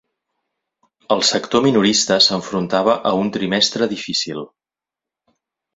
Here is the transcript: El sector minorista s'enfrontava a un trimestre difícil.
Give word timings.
El 1.15 1.21
sector 1.31 1.63
minorista 1.67 2.19
s'enfrontava 2.29 2.99
a 3.11 3.15
un 3.21 3.33
trimestre 3.39 3.93
difícil. 3.95 4.45